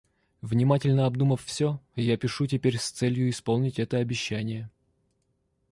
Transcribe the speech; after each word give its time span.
Внимательно 0.41 1.05
обдумав 1.05 1.45
всё, 1.45 1.79
я 1.95 2.17
пишу 2.17 2.47
теперь 2.47 2.79
с 2.79 2.89
целью 2.89 3.29
исполнить 3.29 3.77
это 3.77 3.97
обещание. 3.99 4.67